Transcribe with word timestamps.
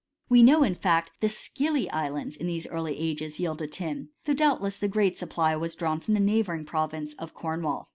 We 0.29 0.41
know 0.41 0.61
that 0.61 0.65
in 0.65 0.73
fact 0.73 1.11
the 1.19 1.29
Scilly 1.29 1.87
islands, 1.91 2.35
in 2.35 2.47
these 2.47 2.65
early 2.69 2.97
ages, 2.97 3.39
yielded 3.39 3.71
tin, 3.73 4.09
though 4.25 4.33
doubtless 4.33 4.77
the 4.77 4.87
great 4.87 5.15
supply 5.15 5.55
was 5.55 5.75
drawn 5.75 5.99
from 5.99 6.15
the 6.15 6.19
neighbouring 6.19 6.65
pro 6.65 6.87
vince 6.87 7.13
of 7.19 7.35
Cornwall. 7.35 7.87